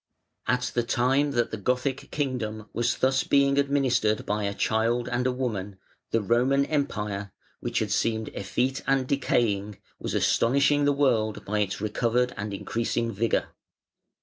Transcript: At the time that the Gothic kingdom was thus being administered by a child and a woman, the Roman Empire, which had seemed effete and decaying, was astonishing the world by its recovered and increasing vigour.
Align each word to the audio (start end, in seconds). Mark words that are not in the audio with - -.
At 0.47 0.71
the 0.73 0.81
time 0.81 1.29
that 1.33 1.51
the 1.51 1.57
Gothic 1.57 2.09
kingdom 2.09 2.67
was 2.73 2.97
thus 2.97 3.23
being 3.23 3.59
administered 3.59 4.25
by 4.25 4.45
a 4.45 4.53
child 4.55 5.07
and 5.07 5.27
a 5.27 5.31
woman, 5.31 5.77
the 6.09 6.21
Roman 6.23 6.65
Empire, 6.65 7.31
which 7.59 7.77
had 7.77 7.91
seemed 7.91 8.29
effete 8.33 8.81
and 8.87 9.05
decaying, 9.07 9.77
was 9.99 10.15
astonishing 10.15 10.85
the 10.85 10.91
world 10.91 11.45
by 11.45 11.59
its 11.59 11.79
recovered 11.79 12.33
and 12.35 12.51
increasing 12.51 13.11
vigour. 13.11 13.49